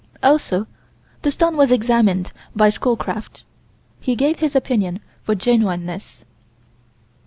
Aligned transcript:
Also 0.23 0.65
the 1.21 1.29
stone 1.29 1.55
was 1.55 1.69
examined 1.69 2.31
by 2.55 2.71
Schoolcraft. 2.71 3.43
He 3.99 4.15
gave 4.15 4.39
his 4.39 4.55
opinion 4.55 4.99
for 5.21 5.35
genuineness. 5.35 6.25